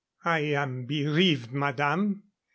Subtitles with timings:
[0.25, 2.23] "I am bereaved, madame.